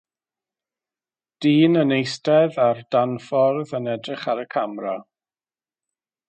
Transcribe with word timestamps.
Dyn 1.45 1.81
yn 1.81 1.93
eistedd 1.97 2.57
ar 2.69 2.81
danffordd 2.95 3.75
yn 3.81 3.93
edrych 3.93 4.27
ar 4.35 4.43
y 4.45 4.47
camera. 4.57 4.97